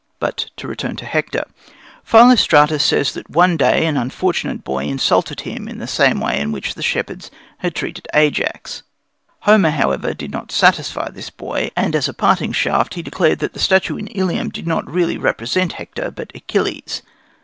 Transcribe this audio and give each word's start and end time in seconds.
But 0.19 0.49
to 0.57 0.67
return 0.67 0.95
to 0.95 1.05
Hector. 1.05 1.45
Philostratus 2.03 2.83
says 2.83 3.11
that 3.11 3.29
one 3.29 3.55
day 3.55 3.85
an 3.85 3.97
unfortunate 3.97 4.63
boy 4.63 4.85
insulted 4.85 5.41
him 5.41 5.67
in 5.67 5.77
the 5.77 5.85
same 5.85 6.19
way 6.19 6.39
in 6.39 6.51
which 6.51 6.73
the 6.73 6.81
shepherds 6.81 7.29
had 7.59 7.75
treated 7.75 8.07
Ajax. 8.11 8.81
Homer, 9.41 9.69
however, 9.69 10.15
did 10.15 10.31
not 10.31 10.51
satisfy 10.51 11.11
this 11.11 11.29
boy, 11.29 11.69
and 11.75 11.95
as 11.95 12.07
a 12.09 12.15
parting 12.15 12.51
shaft 12.51 12.95
he 12.95 13.03
declared 13.03 13.37
that 13.37 13.53
the 13.53 13.59
statue 13.59 13.95
in 13.97 14.07
Ilium 14.07 14.49
did 14.49 14.65
not 14.65 14.89
really 14.91 15.19
represent 15.19 15.73
Hector, 15.73 16.09
but 16.09 16.31
Achilles. 16.33 17.03